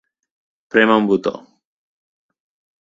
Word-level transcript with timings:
Prémer 0.75 0.97
un 1.03 1.07
botó. 1.13 1.35